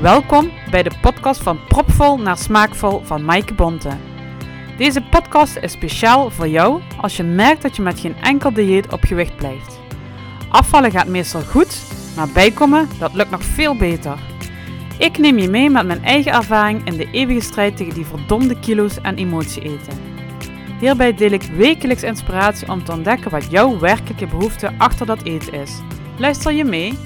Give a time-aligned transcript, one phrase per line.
[0.00, 3.90] Welkom bij de podcast van Propvol naar Smaakvol van Maaike Bonte.
[4.78, 8.92] Deze podcast is speciaal voor jou als je merkt dat je met geen enkel dieet
[8.92, 9.78] op gewicht blijft.
[10.48, 11.82] Afvallen gaat meestal goed,
[12.16, 14.18] maar bijkomen dat lukt nog veel beter.
[14.98, 18.60] Ik neem je mee met mijn eigen ervaring in de eeuwige strijd tegen die verdomde
[18.60, 19.98] kilo's en emotie eten.
[20.78, 25.52] Hierbij deel ik wekelijks inspiratie om te ontdekken wat jouw werkelijke behoefte achter dat eten
[25.52, 25.80] is.
[26.16, 26.98] Luister je mee?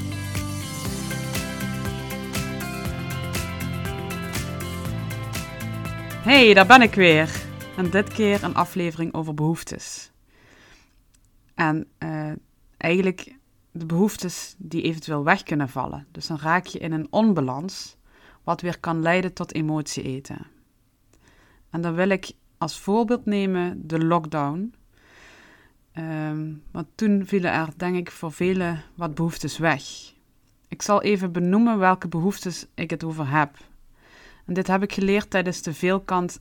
[6.25, 7.43] Hey, daar ben ik weer.
[7.77, 10.11] En dit keer een aflevering over behoeftes.
[11.55, 12.33] En uh,
[12.77, 13.37] eigenlijk
[13.71, 16.07] de behoeftes die eventueel weg kunnen vallen.
[16.11, 17.97] Dus dan raak je in een onbalans,
[18.45, 20.47] wat weer kan leiden tot emotie eten.
[21.71, 24.75] En dan wil ik als voorbeeld nemen de lockdown.
[25.99, 29.83] Um, want toen vielen er, denk ik, voor velen wat behoeftes weg.
[30.69, 33.57] Ik zal even benoemen welke behoeftes ik het over heb.
[34.45, 36.41] En dit heb ik geleerd tijdens de Veelkant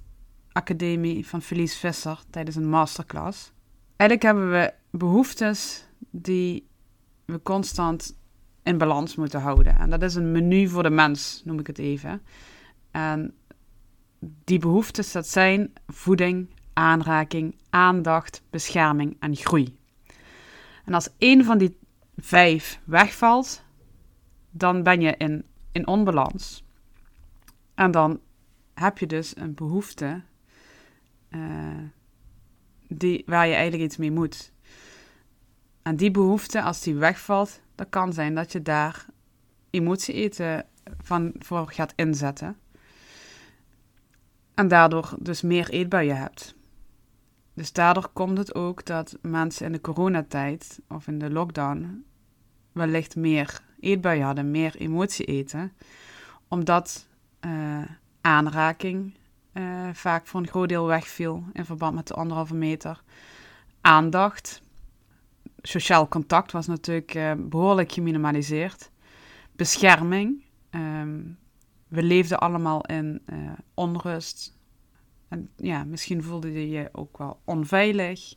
[0.51, 3.51] Academie van Felice Visser tijdens een masterclass.
[3.95, 6.67] Eigenlijk hebben we behoeftes die
[7.25, 8.15] we constant
[8.63, 9.77] in balans moeten houden.
[9.77, 12.21] En dat is een menu voor de mens, noem ik het even.
[12.91, 13.33] En
[14.19, 19.77] die behoeftes, dat zijn voeding, aanraking, aandacht, bescherming en groei.
[20.85, 21.77] En als één van die
[22.17, 23.63] vijf wegvalt,
[24.51, 26.62] dan ben je in, in onbalans.
[27.75, 28.19] En dan
[28.73, 30.21] heb je dus een behoefte
[31.29, 31.77] uh,
[32.87, 34.51] die, waar je eigenlijk iets mee moet.
[35.81, 39.05] En die behoefte, als die wegvalt, dan kan zijn dat je daar
[39.69, 40.65] emotie eten
[41.01, 42.57] van voor gaat inzetten.
[44.53, 46.55] En daardoor dus meer eetbuien hebt.
[47.53, 52.05] Dus daardoor komt het ook dat mensen in de coronatijd of in de lockdown
[52.71, 55.73] wellicht meer eetbuien hadden, meer emotie eten.
[56.47, 57.07] Omdat
[57.45, 57.81] uh,
[58.21, 59.13] aanraking
[59.53, 63.03] uh, vaak voor een groot deel wegviel in verband met de anderhalve meter.
[63.81, 64.61] Aandacht,
[65.61, 68.91] sociaal contact was natuurlijk uh, behoorlijk geminimaliseerd.
[69.55, 70.43] Bescherming.
[70.71, 71.37] Um,
[71.87, 73.21] we leefden allemaal in
[73.73, 74.57] onrust.
[75.27, 78.33] En ja, misschien voelde je je ook wel onveilig,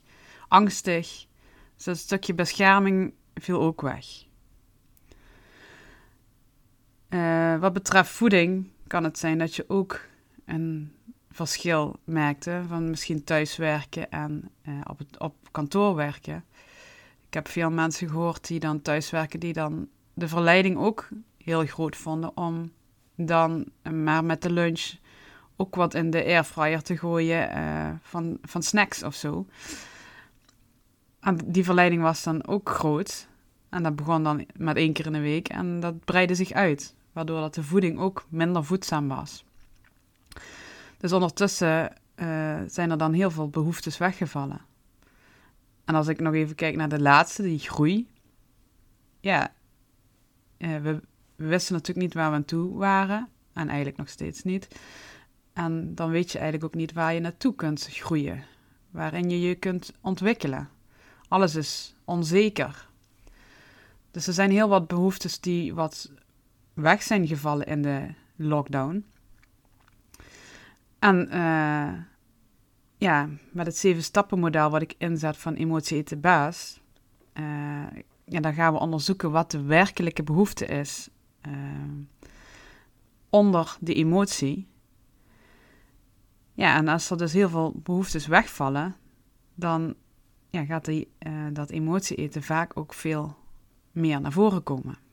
[0.47, 1.25] angstig.
[1.83, 4.05] Dus stukje bescherming viel ook weg.
[7.59, 9.99] Wat betreft voeding kan het zijn dat je ook
[10.45, 10.91] een
[11.31, 16.45] verschil merkte van misschien thuiswerken en uh, op, op kantoor werken.
[17.27, 21.95] Ik heb veel mensen gehoord die dan thuiswerken, die dan de verleiding ook heel groot
[21.95, 22.71] vonden om
[23.15, 24.95] dan maar met de lunch
[25.55, 29.45] ook wat in de airfryer te gooien uh, van, van snacks of zo.
[31.19, 33.27] En die verleiding was dan ook groot.
[33.69, 36.95] En dat begon dan met één keer in de week en dat breidde zich uit,
[37.17, 39.45] waardoor dat de voeding ook minder voedzaam was.
[40.97, 44.61] Dus ondertussen uh, zijn er dan heel veel behoeftes weggevallen.
[45.85, 48.07] En als ik nog even kijk naar de laatste, die groei.
[49.19, 49.53] Ja,
[50.57, 51.01] uh, we,
[51.35, 53.29] we wisten natuurlijk niet waar we aan toe waren.
[53.53, 54.67] En eigenlijk nog steeds niet.
[55.53, 58.43] En dan weet je eigenlijk ook niet waar je naartoe kunt groeien.
[58.91, 60.69] Waarin je je kunt ontwikkelen.
[61.27, 62.87] Alles is onzeker.
[64.11, 66.11] Dus er zijn heel wat behoeftes die wat
[66.77, 69.05] weg zijn gevallen in de lockdown.
[70.99, 71.93] En uh,
[72.97, 76.81] ja, met het zeven stappen model wat ik inzet van emotie eten baas,
[77.33, 77.85] uh,
[78.25, 81.09] ja, dan gaan we onderzoeken wat de werkelijke behoefte is
[81.47, 81.53] uh,
[83.29, 84.67] onder de emotie.
[86.53, 88.95] Ja, en als er dus heel veel behoeftes wegvallen,
[89.55, 89.95] dan
[90.49, 91.11] ja, gaat die,
[91.53, 93.37] dat emotie eten vaak ook veel
[93.91, 95.06] meer naar voren komen.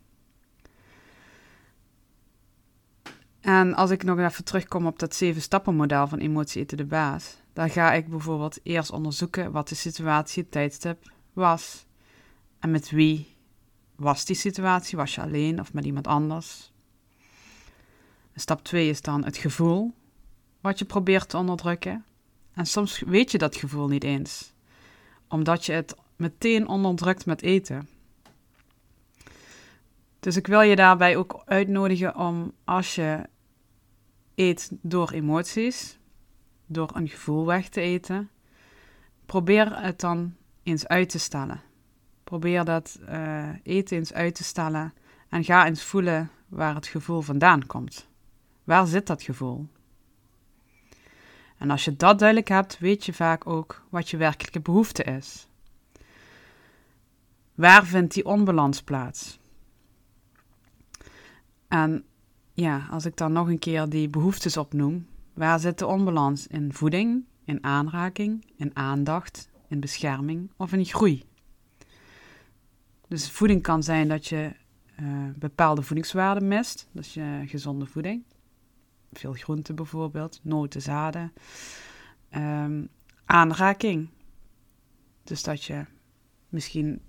[3.45, 6.85] En als ik nog even terugkom op dat zeven stappen model van emotie eten de
[6.85, 11.87] baas, dan ga ik bijvoorbeeld eerst onderzoeken wat de situatie, het tijdstip was.
[12.59, 13.37] En met wie
[13.97, 14.97] was die situatie?
[14.97, 16.73] Was je alleen of met iemand anders?
[18.35, 19.95] Stap 2 is dan het gevoel
[20.61, 22.05] wat je probeert te onderdrukken.
[22.53, 24.53] En soms weet je dat gevoel niet eens,
[25.29, 27.89] omdat je het meteen onderdrukt met eten.
[30.21, 33.33] Dus ik wil je daarbij ook uitnodigen om als je
[34.35, 35.99] eet door emoties,
[36.67, 38.31] door een gevoel weg te eten.
[39.27, 41.63] Probeer het dan eens uit te stellen.
[42.25, 44.95] Probeer dat uh, eten eens uit te stellen
[45.29, 48.09] en ga eens voelen waar het gevoel vandaan komt.
[48.65, 49.69] Waar zit dat gevoel?
[51.59, 55.47] En als je dat duidelijk hebt, weet je vaak ook wat je werkelijke behoefte is.
[57.55, 59.39] Waar vindt die onbalans plaats?
[61.69, 62.05] En
[62.55, 66.47] ja, als ik dan nog een keer die behoeftes opnoem, waar zit de onbalans?
[66.47, 71.25] In voeding, in aanraking, in aandacht, in bescherming of in groei?
[73.09, 74.53] Dus voeding kan zijn dat je
[75.01, 78.25] uh, bepaalde voedingswaarden mist, dus je gezonde voeding.
[79.13, 81.33] Veel groenten bijvoorbeeld, noten, zaden.
[82.37, 82.89] Um,
[83.25, 84.09] aanraking.
[85.25, 85.85] Dus dat je
[86.49, 87.03] misschien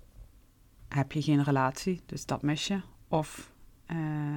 [0.88, 2.80] heb je geen relatie, dus dat mis je.
[3.08, 3.52] Of
[3.90, 4.36] uh,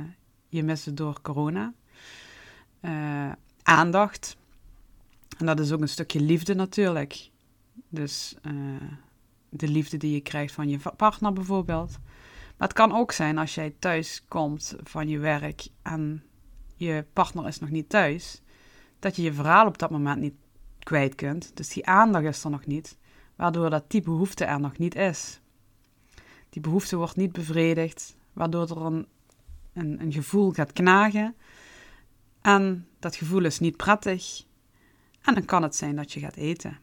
[0.49, 1.73] je mist het door corona.
[2.81, 3.31] Uh,
[3.63, 4.37] aandacht.
[5.37, 7.29] En dat is ook een stukje liefde natuurlijk.
[7.89, 8.81] Dus uh,
[9.49, 11.97] de liefde die je krijgt van je partner bijvoorbeeld.
[12.57, 16.23] Maar het kan ook zijn als jij thuis komt van je werk en
[16.75, 18.41] je partner is nog niet thuis,
[18.99, 20.33] dat je je verhaal op dat moment niet
[20.79, 21.51] kwijt kunt.
[21.53, 22.97] Dus die aandacht is er nog niet,
[23.35, 25.39] waardoor dat die behoefte er nog niet is.
[26.49, 29.07] Die behoefte wordt niet bevredigd, waardoor er een,
[29.73, 31.35] een, een gevoel gaat knagen.
[32.41, 34.45] En dat gevoel is niet prettig.
[35.21, 36.77] En dan kan het zijn dat je gaat eten.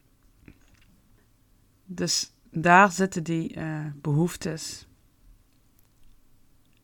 [1.84, 4.86] Dus daar zitten die uh, behoeftes.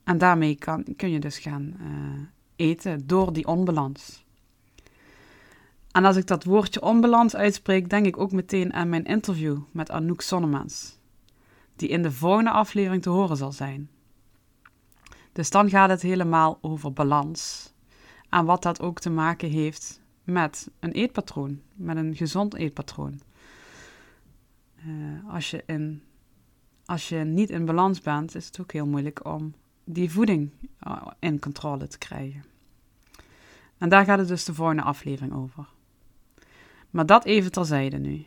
[0.05, 2.27] En daarmee kan, kun je dus gaan uh,
[2.57, 4.25] eten door die onbalans.
[5.91, 9.91] En als ik dat woordje onbalans uitspreek, denk ik ook meteen aan mijn interview met
[9.91, 10.99] Anouk Sonnemans,
[11.77, 13.91] die in de volgende aflevering te horen zal zijn.
[15.33, 17.73] Dus dan gaat het helemaal over balans
[18.29, 23.21] en wat dat ook te maken heeft met een eetpatroon, met een gezond eetpatroon.
[24.87, 26.03] Uh, als, je in,
[26.85, 31.07] als je niet in balans bent, is het ook heel moeilijk om die voeding eh,
[31.19, 32.45] in controle te krijgen.
[33.79, 35.69] En daar gaat het dus de volgende aflevering over.
[36.91, 38.27] Maar dat even terzijde nu.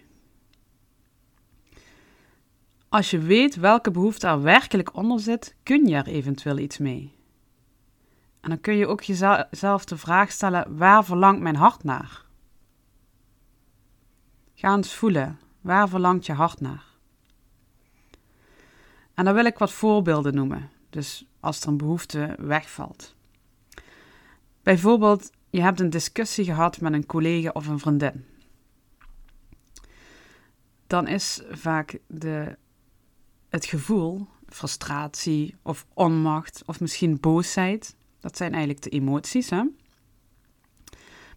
[2.95, 7.15] Als je weet welke behoefte er werkelijk onder zit, kun je er eventueel iets mee.
[8.41, 12.25] En dan kun je ook jezelf de vraag stellen: waar verlangt mijn hart naar?
[14.53, 16.85] Ga eens voelen, waar verlangt je hart naar?
[19.13, 23.15] En dan wil ik wat voorbeelden noemen, dus als er een behoefte wegvalt.
[24.63, 28.25] Bijvoorbeeld, je hebt een discussie gehad met een collega of een vriendin.
[30.87, 32.57] Dan is vaak de,
[33.55, 39.49] het gevoel, frustratie of onmacht of misschien boosheid, dat zijn eigenlijk de emoties.
[39.49, 39.63] Hè?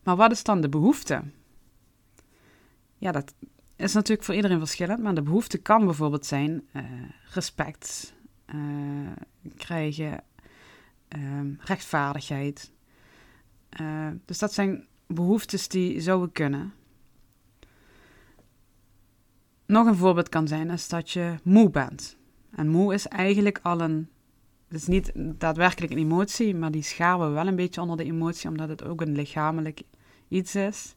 [0.03, 1.23] Maar wat is dan de behoefte?
[2.97, 3.35] Ja, dat
[3.77, 6.83] is natuurlijk voor iedereen verschillend, maar de behoefte kan bijvoorbeeld zijn uh,
[7.33, 8.15] respect
[8.55, 9.11] uh,
[9.57, 10.25] krijgen,
[11.17, 12.71] uh, rechtvaardigheid.
[14.25, 16.73] dus dat zijn behoeftes die zouden kunnen.
[19.69, 22.17] Nog een voorbeeld kan zijn is dat je moe bent.
[22.51, 24.09] En moe is eigenlijk al een
[24.69, 28.05] het is niet daadwerkelijk een emotie, maar die scharen we wel een beetje onder de
[28.05, 29.83] emotie, omdat het ook een lichamelijk
[30.29, 30.95] iets is.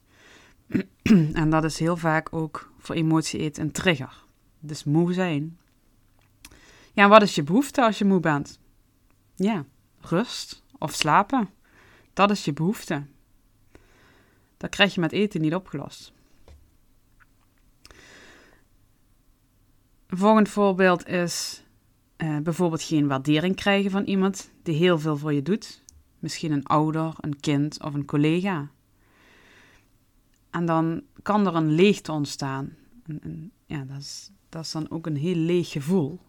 [1.34, 4.24] en dat is heel vaak ook voor emotie eten een trigger.
[4.60, 5.58] Dus moe zijn.
[6.94, 8.60] Ja, wat is je behoefte als je moe bent?
[9.36, 9.66] Ja,
[10.00, 11.50] rust of slapen.
[12.14, 13.04] Dat is je behoefte.
[14.58, 16.14] Dat krijg je met eten niet opgelost.
[20.12, 21.64] Een volgend voorbeeld is
[22.18, 25.84] uh, bijvoorbeeld geen waardering krijgen van iemand die heel veel voor je doet.
[26.20, 28.72] Misschien een ouder, een kind of een collega.
[30.50, 32.76] En dan kan er een leegte ontstaan.
[33.66, 36.20] Ja, dat is, dat is dan ook een heel leeg gevoel.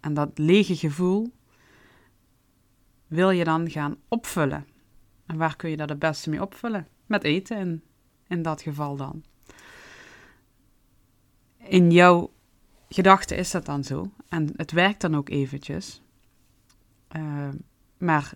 [0.00, 1.32] En dat lege gevoel
[3.06, 4.66] wil je dan gaan opvullen.
[5.26, 6.88] En waar kun je dat het beste mee opvullen?
[7.06, 7.82] Met eten in,
[8.26, 9.22] in dat geval dan.
[11.58, 12.36] In jouw
[12.88, 14.10] gedachte is dat dan zo.
[14.28, 16.02] En het werkt dan ook eventjes.
[17.16, 17.48] Uh,
[17.98, 18.34] maar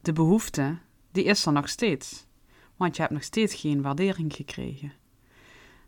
[0.00, 0.78] de behoefte,
[1.10, 2.26] die is er nog steeds.
[2.76, 4.92] Want je hebt nog steeds geen waardering gekregen.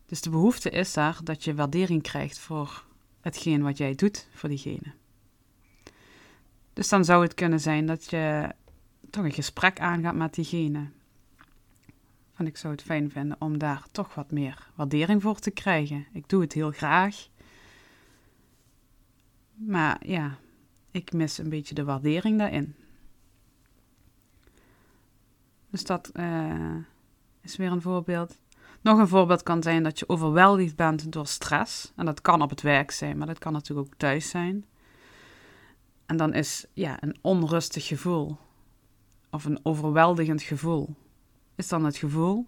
[0.06, 2.84] Dus de behoefte is daar dat je waardering krijgt voor
[3.20, 4.92] hetgeen wat jij doet voor diegene.
[6.73, 8.54] Dus dan zou het kunnen zijn dat je
[9.11, 10.90] toch een gesprek aangaat met diegene.
[12.34, 16.06] En ik zou het fijn vinden om daar toch wat meer waardering voor te krijgen.
[16.12, 17.28] Ik doe het heel graag.
[19.54, 20.38] Maar ja,
[20.90, 22.75] ik mis een beetje de waardering daarin.
[25.70, 26.76] Dus dat uh,
[27.40, 28.38] is weer een voorbeeld.
[28.80, 31.92] Nog een voorbeeld kan zijn dat je overweldigd bent door stress.
[31.96, 34.64] En dat kan op het werk zijn, maar dat kan natuurlijk ook thuis zijn.
[36.06, 38.37] En dan is ja, een onrustig gevoel
[39.30, 40.94] of een overweldigend gevoel,
[41.54, 42.46] is dan het gevoel.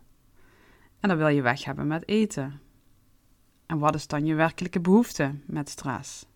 [1.00, 2.60] En dat wil je weg hebben met eten.
[3.66, 6.26] En wat is dan je werkelijke behoefte met stress?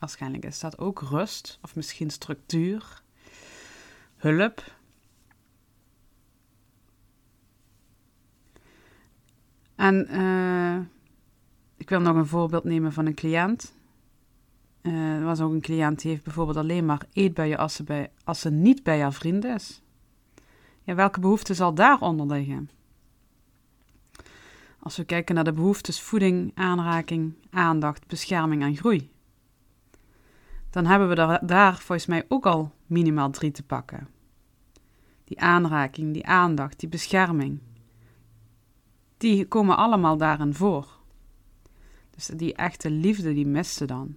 [0.00, 3.02] Waarschijnlijk is dat ook rust of misschien structuur,
[4.16, 4.64] hulp.
[9.74, 10.78] En eh,
[11.76, 13.74] ik wil nog een voorbeeld nemen van een cliënt.
[14.80, 18.10] Eh, er was ook een cliënt die heeft bijvoorbeeld alleen maar eetbuien als ze, bij,
[18.24, 19.82] als ze niet bij haar vriend is.
[20.82, 22.70] Ja, welke behoefte zal daaronder liggen?
[24.78, 29.10] Als we kijken naar de behoeftes voeding, aanraking, aandacht, bescherming en groei.
[30.70, 34.08] Dan hebben we daar, volgens mij ook al minimaal drie te pakken.
[35.24, 37.60] Die aanraking, die aandacht, die bescherming.
[39.16, 40.98] Die komen allemaal daarin voor.
[42.10, 44.16] Dus die echte liefde, die mist ze dan.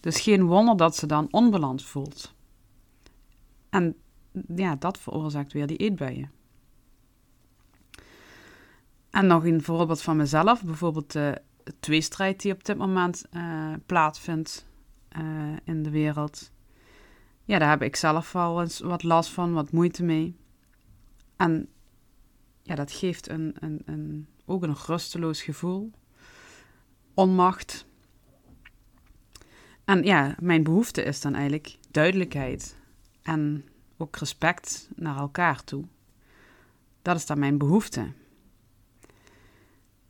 [0.00, 2.34] Dus geen wonder dat ze dan onbalans voelt.
[3.68, 3.96] En
[4.56, 6.30] ja, dat veroorzaakt weer die eetbuien.
[9.10, 11.42] En nog een voorbeeld van mezelf, bijvoorbeeld de
[11.80, 14.68] tweestrijd die op dit moment uh, plaatsvindt
[15.18, 16.52] uh, in de wereld.
[17.44, 20.36] Ja, daar heb ik zelf wel eens wat last van, wat moeite mee.
[21.36, 21.68] En
[22.62, 25.90] ja, dat geeft een, een, een, ook een rusteloos gevoel,
[27.14, 27.86] onmacht.
[29.84, 32.78] En ja, mijn behoefte is dan eigenlijk duidelijkheid
[33.22, 33.64] en
[33.96, 35.84] ook respect naar elkaar toe.
[37.02, 38.12] Dat is dan mijn behoefte.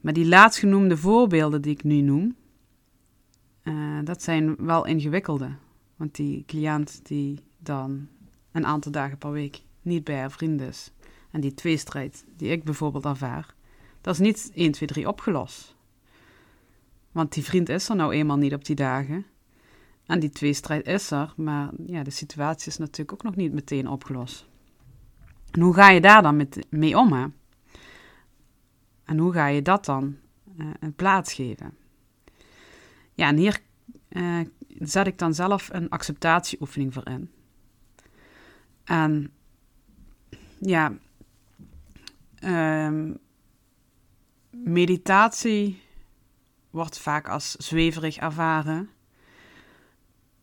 [0.00, 2.36] Maar die laatstgenoemde voorbeelden die ik nu noem,
[3.70, 5.50] uh, dat zijn wel ingewikkelde.
[5.96, 8.08] Want die cliënt die dan
[8.52, 10.92] een aantal dagen per week niet bij haar vriend is,
[11.30, 13.54] en die tweestrijd die ik bijvoorbeeld ervaar,
[14.00, 15.74] dat is niet 1, 2, 3 opgelost.
[17.12, 19.26] Want die vriend is er nou eenmaal niet op die dagen.
[20.06, 23.88] En die tweestrijd is er, maar ja, de situatie is natuurlijk ook nog niet meteen
[23.88, 24.48] opgelost.
[25.50, 27.12] En hoe ga je daar dan met, mee om?
[27.12, 27.26] Hè?
[29.04, 30.16] En hoe ga je dat dan
[30.58, 31.74] uh, een plaats geven?
[33.20, 33.60] Ja, en hier
[34.08, 34.40] uh,
[34.78, 37.30] zet ik dan zelf een acceptatieoefening voor in.
[38.84, 39.32] En
[40.60, 40.92] ja,
[42.44, 43.18] um,
[44.50, 45.82] meditatie
[46.70, 48.90] wordt vaak als zweverig ervaren.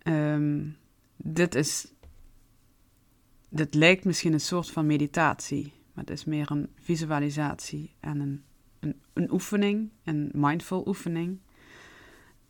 [0.04, 0.78] Um,
[1.16, 1.94] dit is.
[3.50, 8.44] Dit lijkt misschien een soort van meditatie, maar het is meer een visualisatie en een,
[8.80, 11.40] een, een oefening, een mindful oefening.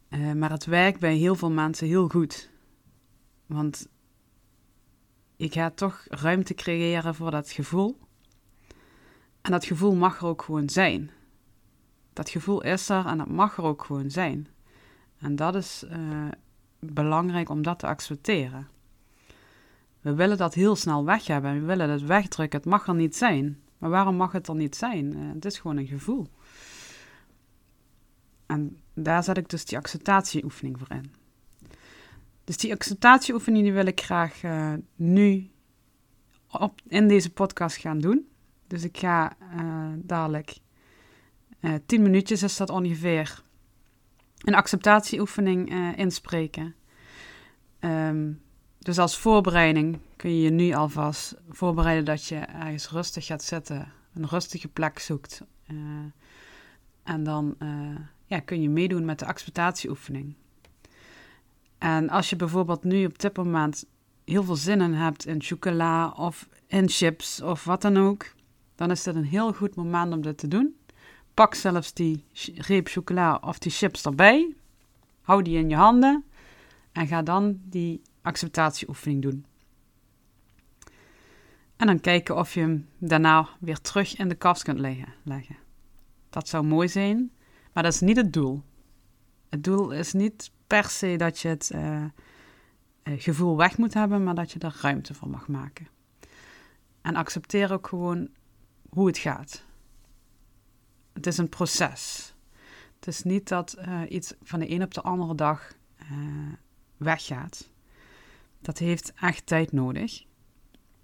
[0.10, 2.50] Uh, maar het werkt bij heel veel mensen heel goed.
[3.46, 3.88] Want
[5.36, 7.98] ik ga toch ruimte creëren voor dat gevoel.
[9.42, 11.12] En dat gevoel mag er ook gewoon zijn.
[12.14, 14.48] Dat gevoel is er en dat mag er ook gewoon zijn.
[15.20, 16.28] En dat is uh,
[16.80, 18.68] belangrijk om dat te accepteren.
[20.02, 21.60] We willen dat heel snel weg hebben.
[21.60, 22.60] We willen het wegdrukken.
[22.60, 23.60] Het mag er niet zijn.
[23.78, 25.18] Maar waarom mag het er niet zijn?
[25.18, 26.28] Uh, het is gewoon een gevoel.
[28.48, 31.12] En daar zet ik dus die acceptatieoefening voor in.
[32.44, 35.50] Dus die acceptatieoefening die wil ik graag uh, nu
[36.52, 38.28] op, in deze podcast gaan doen.
[38.68, 40.58] Dus ik ga uh, dadelijk
[41.60, 43.44] uh, tien minuutjes is dat ongeveer
[44.38, 46.76] een acceptatieoefening inspreken.
[47.80, 48.42] Um,
[48.80, 53.92] dus als voorbereiding kun je je nu alvast voorbereiden dat je ergens rustig gaat zitten,
[54.14, 55.42] een rustige plek zoekt.
[57.04, 57.58] en dan
[58.28, 60.36] ja, kun je meedoen met de acceptatieoefening.
[61.78, 63.86] En als je bijvoorbeeld nu op dit moment
[64.26, 68.26] heel veel zin in hebt in chocola of in chips of wat dan ook,
[68.76, 70.76] dan is dit een heel goed moment om dit te doen.
[71.34, 72.24] Pak zelfs die
[72.56, 74.56] reep chocola of die chips erbij.
[75.22, 76.24] Hou die in je handen
[76.92, 79.46] en ga dan die acceptatieoefening doen.
[81.76, 85.58] En dan kijken of je hem daarna weer terug in de kast kunt leggen.
[86.30, 87.32] Dat zou mooi zijn,
[87.78, 88.64] maar dat is niet het doel.
[89.50, 92.06] Het doel is niet per se dat je het uh,
[93.04, 95.88] gevoel weg moet hebben, maar dat je er ruimte voor mag maken.
[97.02, 98.30] En accepteer ook gewoon
[98.90, 99.66] hoe het gaat.
[101.14, 102.34] Het is een proces.
[102.96, 105.74] Het is niet dat uh, iets van de een op de andere dag
[106.98, 107.70] weggaat.
[108.60, 110.26] Dat heeft echt tijd nodig.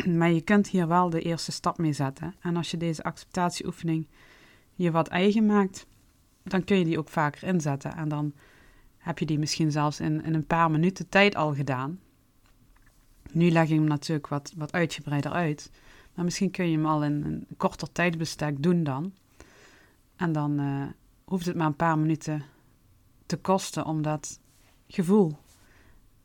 [0.07, 2.35] Maar je kunt hier wel de eerste stap mee zetten.
[2.39, 4.07] En als je deze acceptatieoefening
[4.75, 5.85] je wat eigen maakt,
[6.43, 7.95] dan kun je die ook vaker inzetten.
[7.95, 8.33] En dan
[8.97, 11.99] heb je die misschien zelfs in, in een paar minuten tijd al gedaan.
[13.31, 15.71] Nu leg ik hem natuurlijk wat, wat uitgebreider uit.
[16.13, 19.13] Maar misschien kun je hem al in een korter tijdbestek doen dan.
[20.15, 20.85] En dan uh,
[21.23, 22.43] hoeft het maar een paar minuten
[23.25, 24.39] te kosten om dat
[24.87, 25.37] gevoel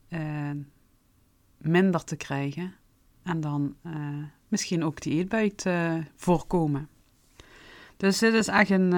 [0.08, 0.50] uh,
[1.58, 2.74] minder te krijgen.
[3.22, 6.88] En dan uh, misschien ook die eetbui te voorkomen.
[7.96, 8.92] Dus dit is echt een,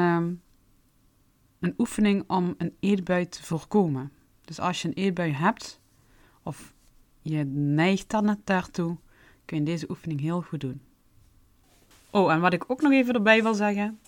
[1.60, 4.12] een oefening om een eetbui te voorkomen.
[4.44, 5.80] Dus als je een eetbui hebt,
[6.42, 6.74] of
[7.22, 8.96] je neigt dan net daartoe,
[9.44, 10.80] kun je deze oefening heel goed doen.
[12.10, 14.00] Oh, en wat ik ook nog even erbij wil zeggen.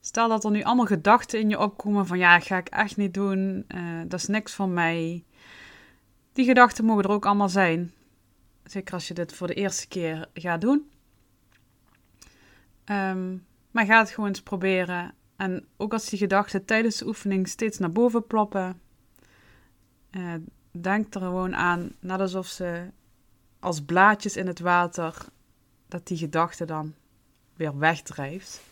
[0.00, 3.14] Stel dat er nu allemaal gedachten in je opkomen van ja, ga ik echt niet
[3.14, 5.24] doen, uh, dat is niks van mij.
[6.32, 7.92] Die gedachten mogen er ook allemaal zijn.
[8.64, 10.90] Zeker als je dit voor de eerste keer gaat doen.
[12.84, 15.14] Um, maar ga het gewoon eens proberen.
[15.36, 18.80] En ook als die gedachten tijdens de oefening steeds naar boven ploppen,
[20.10, 20.34] uh,
[20.70, 22.90] denk er gewoon aan, net alsof ze
[23.58, 25.26] als blaadjes in het water,
[25.88, 26.94] dat die gedachte dan
[27.56, 28.62] weer wegdrijft.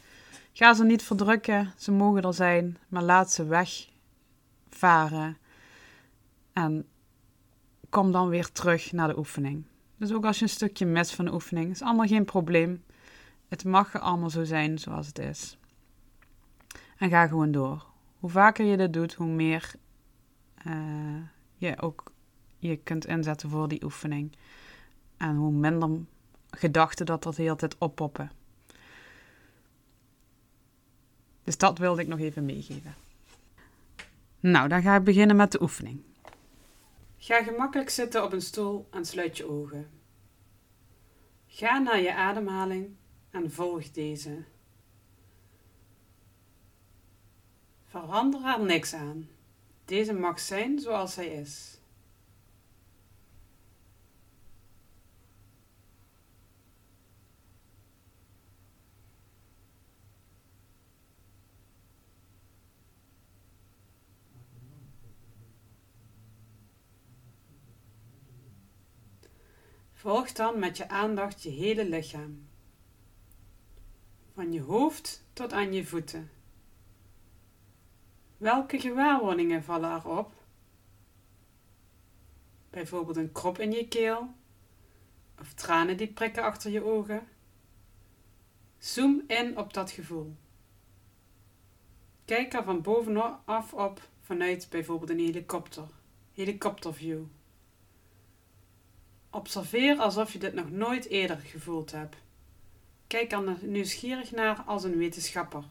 [0.52, 5.36] Ga ze niet verdrukken, ze mogen er zijn, maar laat ze wegvaren.
[6.52, 6.86] En
[7.88, 9.64] kom dan weer terug naar de oefening.
[9.96, 12.84] Dus ook als je een stukje mist van de oefening, is allemaal geen probleem.
[13.48, 15.56] Het mag allemaal zo zijn zoals het is.
[17.02, 17.86] En ga gewoon door.
[18.18, 19.72] Hoe vaker je dit doet, hoe meer
[20.66, 21.22] uh,
[21.54, 22.12] je ook
[22.58, 24.32] je kunt inzetten voor die oefening.
[25.16, 25.90] En hoe minder
[26.50, 28.30] gedachten dat er de hele tijd oppoppen.
[31.44, 32.94] Dus dat wilde ik nog even meegeven.
[34.40, 36.02] Nou, dan ga ik beginnen met de oefening.
[37.16, 39.90] Ga gemakkelijk zitten op een stoel en sluit je ogen.
[41.46, 42.96] Ga naar je ademhaling
[43.30, 44.44] en volg deze.
[47.92, 49.28] Verander er niks aan.
[49.84, 51.78] Deze mag zijn zoals hij is.
[69.92, 72.48] Volg dan met je aandacht je hele lichaam.
[74.34, 76.30] Van je hoofd tot aan je voeten.
[78.42, 80.32] Welke gewaarwordingen vallen erop?
[82.70, 84.34] Bijvoorbeeld een krop in je keel
[85.40, 87.28] of tranen die prikken achter je ogen.
[88.78, 90.36] Zoom in op dat gevoel.
[92.24, 95.88] Kijk er van bovenaf op vanuit bijvoorbeeld een helikopter,
[96.32, 97.22] helikopterview.
[99.30, 102.16] Observeer alsof je dit nog nooit eerder gevoeld hebt.
[103.06, 105.64] Kijk er nieuwsgierig naar als een wetenschapper.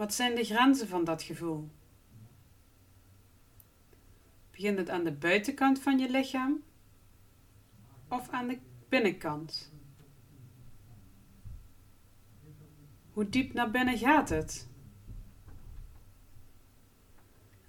[0.00, 1.70] Wat zijn de grenzen van dat gevoel?
[4.50, 6.62] Begint het aan de buitenkant van je lichaam
[8.08, 8.58] of aan de
[8.88, 9.72] binnenkant?
[13.12, 14.68] Hoe diep naar binnen gaat het?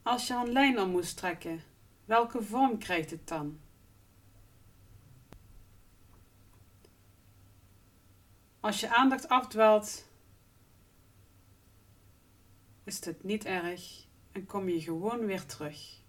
[0.01, 1.63] Als je een lijn om moest trekken,
[2.05, 3.59] welke vorm krijgt het dan?
[8.59, 10.09] Als je aandacht afdwaalt,
[12.91, 15.99] is het niet erg en kom je gewoon weer terug.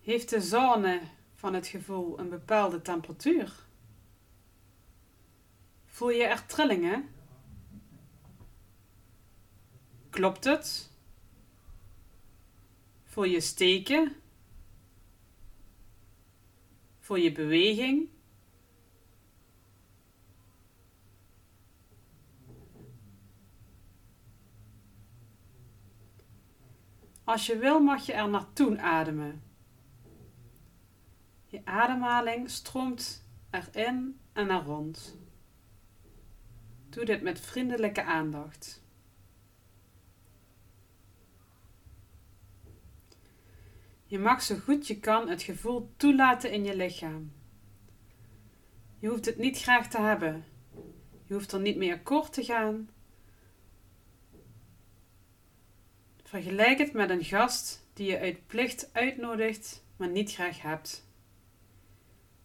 [0.00, 1.00] Heeft de zone
[1.34, 3.66] van het gevoel een bepaalde temperatuur?
[5.86, 7.08] Voel je er trillingen?
[10.10, 10.90] Klopt het?
[13.04, 14.16] Voel je steken?
[16.98, 18.13] Voel je beweging?
[27.34, 29.42] Als je wil mag je er naartoe ademen.
[31.46, 35.18] Je ademhaling stroomt erin en er rond.
[36.88, 38.82] Doe dit met vriendelijke aandacht.
[44.04, 47.32] Je mag zo goed je kan het gevoel toelaten in je lichaam.
[48.98, 50.44] Je hoeft het niet graag te hebben.
[51.24, 52.88] Je hoeft er niet mee akkoord te gaan.
[56.34, 61.06] Vergelijk het met een gast die je uit plicht uitnodigt, maar niet graag hebt.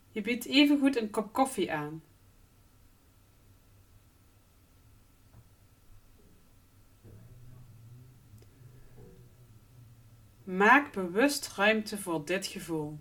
[0.10, 2.04] Je biedt evengoed een kop koffie aan.
[10.44, 13.00] Maak bewust ruimte voor dit gevoel.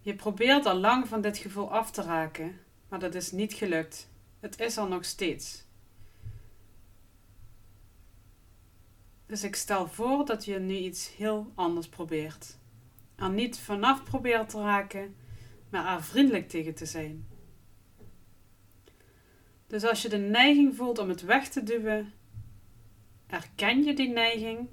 [0.00, 4.08] Je probeert al lang van dit gevoel af te raken, maar dat is niet gelukt.
[4.40, 5.63] Het is er nog steeds.
[9.34, 12.58] Dus ik stel voor dat je nu iets heel anders probeert.
[13.14, 15.16] Er niet vanaf probeert te raken,
[15.68, 17.26] maar er vriendelijk tegen te zijn.
[19.66, 22.12] Dus als je de neiging voelt om het weg te duwen,
[23.26, 24.68] erken je die neiging.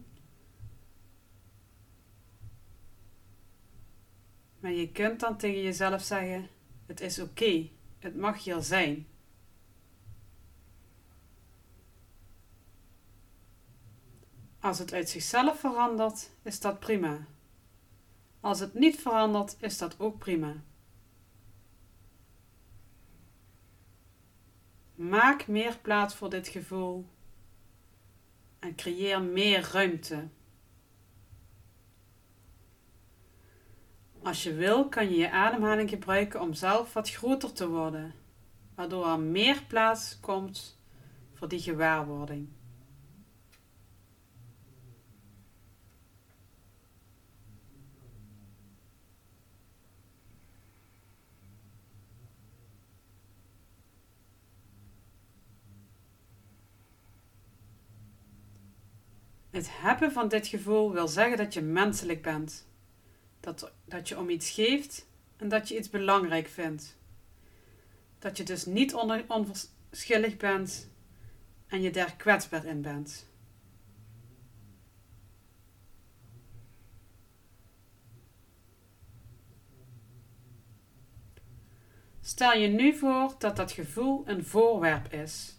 [4.59, 6.47] Maar je kunt dan tegen jezelf zeggen:
[6.85, 7.69] Het is oké,
[7.99, 9.07] het mag hier zijn.
[14.61, 17.25] Als het uit zichzelf verandert, is dat prima.
[18.39, 20.55] Als het niet verandert, is dat ook prima.
[24.95, 27.05] Maak meer plaats voor dit gevoel
[28.59, 30.27] en creëer meer ruimte.
[34.23, 38.13] Als je wil, kan je je ademhaling gebruiken om zelf wat groter te worden,
[38.75, 40.79] waardoor er meer plaats komt
[41.33, 42.49] voor die gewaarwording.
[59.51, 62.67] Het hebben van dit gevoel wil zeggen dat je menselijk bent.
[63.39, 66.97] Dat, dat je om iets geeft en dat je iets belangrijk vindt.
[68.19, 68.93] Dat je dus niet
[69.27, 70.89] onverschillig bent
[71.67, 73.29] en je daar kwetsbaar in bent.
[82.21, 85.55] Stel je nu voor dat dat gevoel een voorwerp is.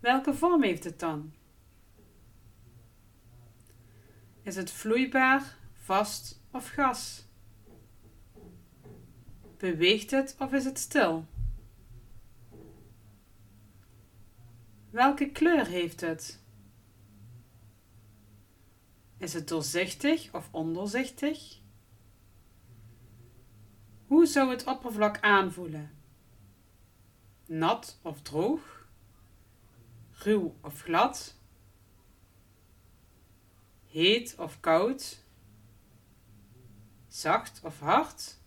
[0.00, 1.32] Welke vorm heeft het dan?
[4.50, 7.24] Is het vloeibaar, vast of gas?
[9.56, 11.26] Beweegt het of is het stil?
[14.90, 16.40] Welke kleur heeft het?
[19.16, 21.60] Is het doorzichtig of ondoorzichtig?
[24.06, 25.90] Hoe zou het oppervlak aanvoelen?
[27.46, 28.88] Nat of droog?
[30.10, 31.39] Ruw of glad?
[33.90, 35.24] Heet of koud,
[37.08, 38.38] zacht of hard.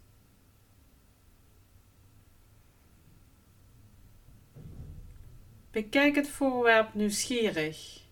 [5.71, 8.02] Bekijk het voorwerp nieuwsgierig.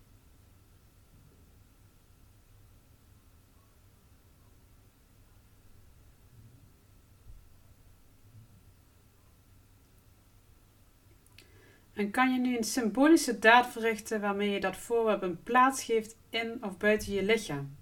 [11.93, 16.15] En kan je nu een symbolische daad verrichten waarmee je dat voorwerp een plaats geeft
[16.29, 17.75] in of buiten je lichaam?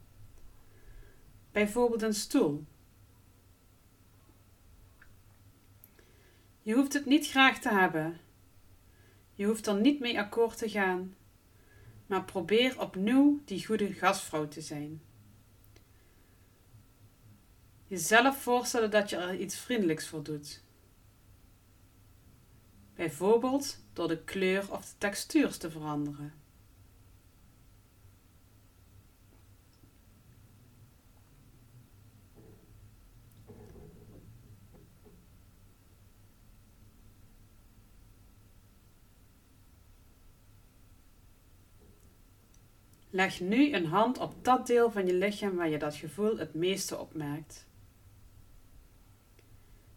[1.51, 2.65] Bijvoorbeeld een stoel.
[6.61, 8.19] Je hoeft het niet graag te hebben.
[9.33, 11.15] Je hoeft er niet mee akkoord te gaan,
[12.05, 15.01] maar probeer opnieuw die goede gastvrouw te zijn.
[17.87, 20.63] Jezelf voorstellen dat je er iets vriendelijks voor doet.
[22.95, 26.33] Bijvoorbeeld door de kleur of de textuur te veranderen.
[43.09, 46.53] Leg nu een hand op dat deel van je lichaam waar je dat gevoel het
[46.53, 47.67] meeste opmerkt.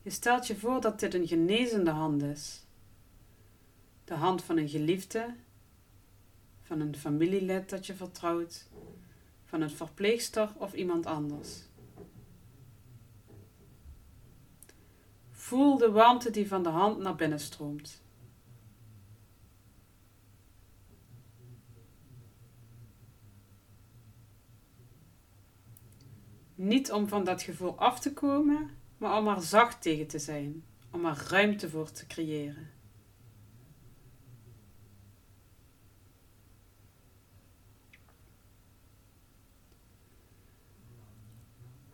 [0.02, 2.62] Je stelt je voor dat dit een genezende hand is
[4.04, 5.34] de hand van een geliefde,
[6.62, 8.68] van een familielid dat je vertrouwt,
[9.44, 11.70] van een verpleegster of iemand anders.
[15.30, 18.02] Voel de warmte die van de hand naar binnen stroomt.
[26.54, 30.64] Niet om van dat gevoel af te komen, maar om er zacht tegen te zijn,
[30.90, 32.70] om er ruimte voor te creëren.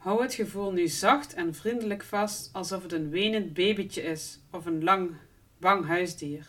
[0.08, 4.66] Hou het gevoel nu zacht en vriendelijk vast, alsof het een wenend babytje is of
[4.66, 5.10] een lang,
[5.58, 6.46] bang huisdier.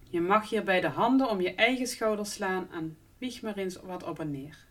[0.00, 4.02] Je mag hierbij de handen om je eigen schouders slaan en wieg maar eens wat
[4.02, 4.66] op en neer.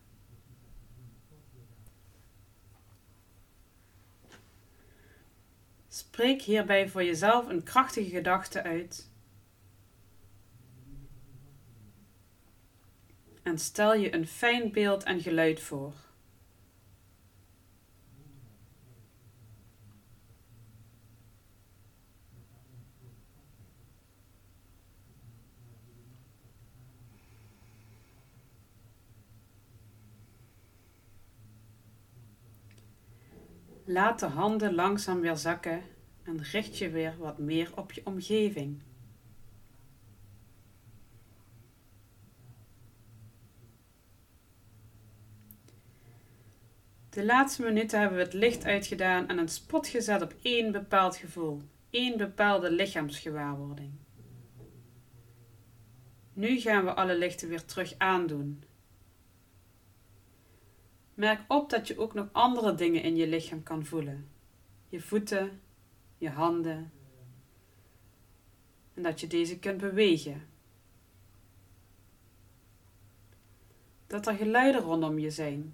[5.88, 9.10] Spreek hierbij voor jezelf een krachtige gedachte uit
[13.48, 15.94] en stel je een fijn beeld en geluid voor.
[33.86, 35.82] Laat de handen langzaam weer zakken
[36.24, 38.82] en richt je weer wat meer op je omgeving.
[47.18, 51.16] De laatste minuten hebben we het licht uitgedaan en een spot gezet op één bepaald
[51.16, 53.92] gevoel, één bepaalde lichaamsgewaarwording.
[56.34, 58.64] Nu gaan we alle lichten weer terug aandoen.
[61.14, 64.30] Merk op dat je ook nog andere dingen in je lichaam kan voelen.
[64.90, 65.62] Je voeten,
[66.18, 66.92] je handen.
[68.94, 70.48] En dat je deze kunt bewegen.
[74.08, 75.74] Dat er geluiden rondom je zijn.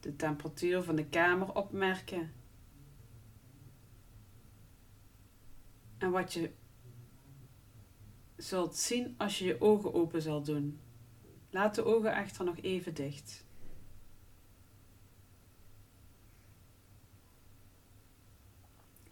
[0.00, 2.32] De temperatuur van de kamer opmerken.
[5.98, 6.50] En wat je
[8.36, 10.80] zult zien als je je ogen open zal doen.
[11.50, 13.46] Laat de ogen echter nog even dicht.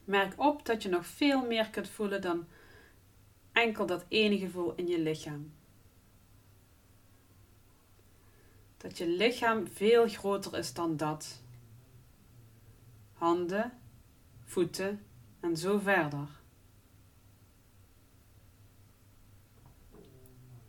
[0.04, 2.46] Merk op dat je nog veel meer kunt voelen dan
[3.52, 5.52] enkel dat ene gevoel in je lichaam.
[8.76, 11.42] Dat je lichaam veel groter is dan dat.
[13.12, 13.72] Handen,
[14.44, 15.02] voeten
[15.40, 16.28] en zo verder.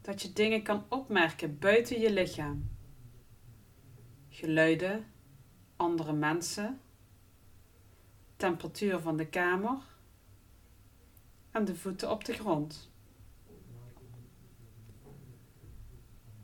[0.01, 2.69] Dat je dingen kan opmerken buiten je lichaam.
[4.29, 5.05] Geluiden,
[5.75, 6.79] andere mensen
[8.37, 9.77] temperatuur van de kamer
[11.51, 12.89] en de voeten op de grond.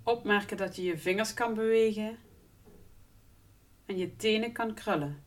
[0.04, 2.18] Opmerken dat je je vingers kan bewegen
[3.86, 5.24] en je tenen kan krullen.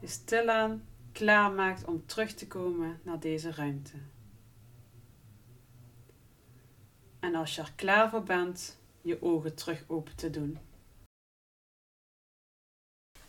[0.00, 3.96] Je stilaan klaarmaakt om terug te komen naar deze ruimte.
[7.20, 10.58] En als je er klaar voor bent, je ogen terug open te doen.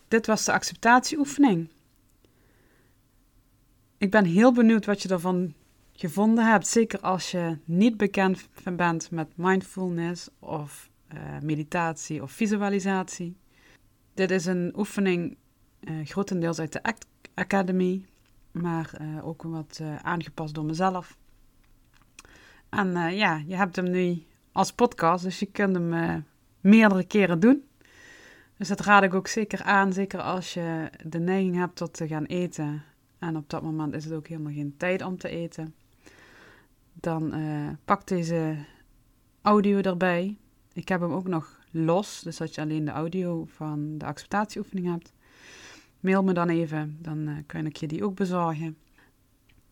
[0.08, 1.68] Dit was de acceptatieoefening.
[3.98, 5.54] Ik ben heel benieuwd wat je ervan
[5.96, 6.66] gevonden hebt.
[6.66, 13.36] Zeker als je niet bekend bent met mindfulness of uh, meditatie of visualisatie.
[14.14, 15.36] Dit is een oefening
[15.80, 18.04] uh, grotendeels uit de Act Academy,
[18.50, 21.16] maar uh, ook wat aangepast door mezelf.
[22.68, 26.24] En ja, je hebt hem nu als podcast, dus je kunt hem
[26.60, 27.64] meerdere keren doen.
[28.56, 32.06] Dus dat raad ik ook zeker aan, zeker als je de neiging hebt tot te
[32.06, 32.82] gaan eten.
[33.18, 35.74] En op dat moment is het ook helemaal geen tijd om te eten.
[36.94, 38.56] Dan uh, pak deze
[39.42, 40.38] audio erbij.
[40.72, 44.86] Ik heb hem ook nog los, dus dat je alleen de audio van de acceptatieoefening
[44.86, 45.12] hebt.
[46.00, 48.76] Mail me dan even, dan uh, kan ik je die ook bezorgen.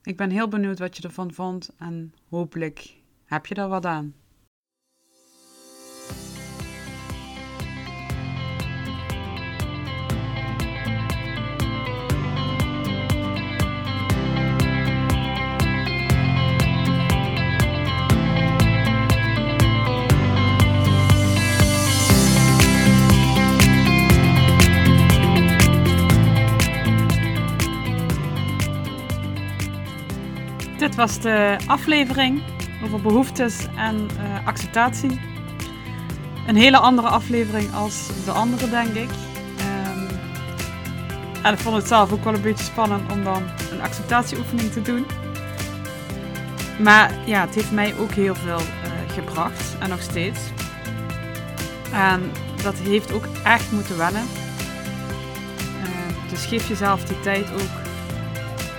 [0.02, 4.14] Ik ben heel benieuwd wat je ervan vond en hopelijk heb je er wat aan.
[31.02, 32.42] Was de aflevering
[32.84, 35.20] over behoeftes en uh, acceptatie.
[36.46, 39.10] Een hele andere aflevering als de andere, denk ik.
[39.60, 40.08] Um,
[41.42, 44.82] en ik vond het zelf ook wel een beetje spannend om dan een acceptatieoefening te
[44.82, 45.06] doen.
[46.78, 50.40] Maar ja, het heeft mij ook heel veel uh, gebracht en nog steeds.
[51.92, 52.30] En
[52.62, 54.26] dat heeft ook echt moeten wennen.
[55.82, 57.80] Uh, dus geef jezelf die tijd ook.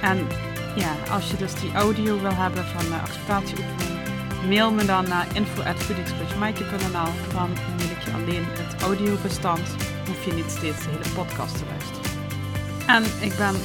[0.02, 0.28] En
[0.76, 4.00] ja, als je dus die audio wil hebben van de acceptatieoefening,
[4.48, 7.12] mail me dan naar info.voedingscoachmaaike.nl.
[7.34, 9.76] Dan mail ik je alleen het audiobestand.
[10.08, 12.12] Hoef je niet steeds de hele podcast te luisteren.
[12.88, 13.56] En ik ben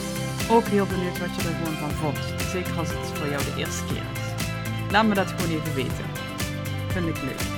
[0.50, 2.18] ook heel benieuwd wat je er gewoon van vond.
[2.50, 4.92] Zeker als het voor jou de eerste keer is.
[4.92, 6.04] Laat me dat gewoon even weten.
[6.88, 7.57] Vind ik leuk.